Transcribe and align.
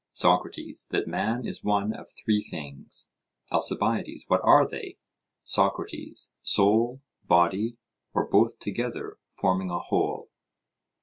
SOCRATES: 0.13 0.87
That 0.89 1.07
man 1.07 1.45
is 1.45 1.63
one 1.63 1.93
of 1.93 2.07
three 2.09 2.41
things. 2.41 3.11
ALCIBIADES: 3.51 4.25
What 4.27 4.41
are 4.43 4.67
they? 4.67 4.97
SOCRATES: 5.43 6.33
Soul, 6.41 7.03
body, 7.27 7.77
or 8.11 8.25
both 8.25 8.57
together 8.57 9.19
forming 9.29 9.69
a 9.69 9.77
whole. 9.77 10.31